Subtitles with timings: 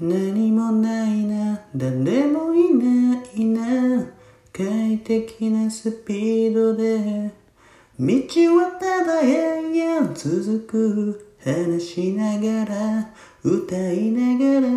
[0.00, 1.60] 何もないな。
[1.74, 4.06] 誰もいないな。
[4.52, 7.32] 快適なスピードで。
[7.98, 8.06] 道
[8.56, 10.14] はただ永遠。
[10.14, 13.12] 続く話しながら。
[13.42, 14.68] 歌いながら。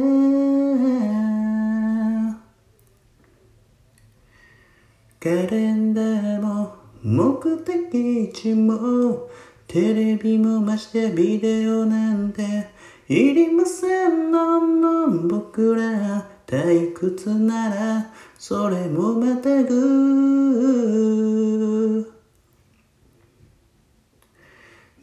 [5.19, 9.29] カレンダーも目的地も。
[9.67, 12.80] テレビもましてビデオなんて。
[13.13, 19.81] いりませんのん僕ら退屈ならそれもまたぐ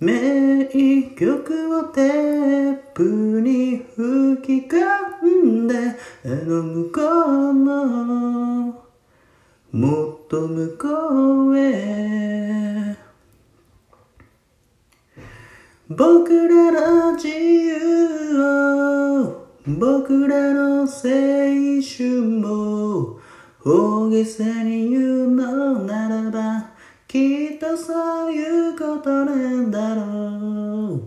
[0.00, 0.64] 名
[1.16, 3.02] 曲をテープ
[3.42, 5.74] に吹き込んで
[6.24, 8.88] あの向こうの
[9.70, 12.67] もっと向こうへ。
[15.91, 23.19] 僕らの自由を僕らの青春も
[23.64, 26.70] 大げさに言うのならば
[27.06, 31.00] きっとそういうことなんだろ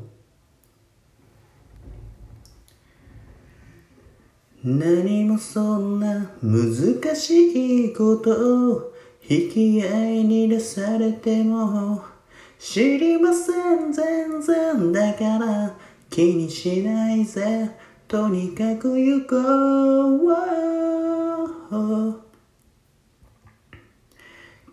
[4.64, 8.94] う何もそんな難しいことを
[9.30, 12.02] 引き合いに出されても
[12.64, 14.92] 知りません全然。
[14.94, 15.76] だから
[16.12, 17.72] 気にしないぜ。
[18.08, 19.34] とにかく行こう。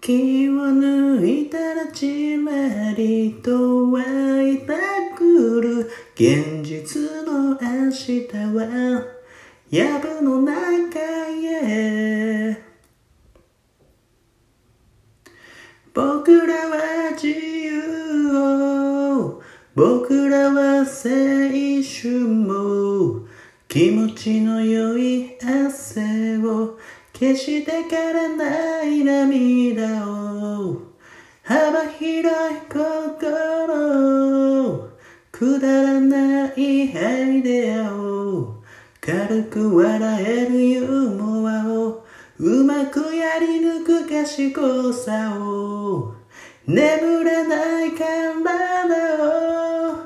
[0.02, 4.02] 気を抜いたらじまりと湧
[4.42, 4.66] いて
[5.16, 9.02] くる現実の明日は。
[9.70, 12.47] 藪の中へ。
[15.98, 19.42] 僕らは自由を
[19.74, 20.94] 僕らは青春
[22.24, 23.26] も
[23.66, 26.78] 気持ちの良い汗を。
[27.12, 30.82] 決して枯れない涙を。
[31.42, 32.30] 幅広い
[32.68, 34.88] 心
[35.32, 38.62] くだらないアイデアを。
[39.00, 42.06] 軽く笑えるユーモアを。
[42.38, 46.14] うまくやり抜く賢さを
[46.66, 48.72] 眠れない体
[49.22, 49.96] を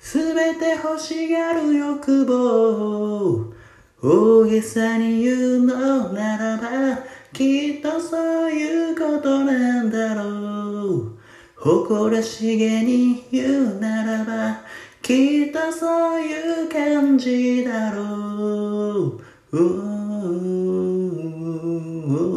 [0.00, 3.54] すべて欲しがる欲望
[4.02, 6.98] 大げさに言うのならば
[7.32, 11.18] きっとそういうことなんだろう。
[11.56, 14.62] 誇らしげに言うならば
[15.00, 19.20] きっとそういう感じだろ
[19.52, 19.93] う。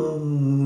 [0.07, 0.56] um,